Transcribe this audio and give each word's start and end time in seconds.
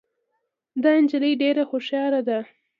دا 0.83 0.91
جینۍ 1.09 1.33
ډېره 1.41 1.63
هوښیاره 1.69 2.21
ده 2.27 2.39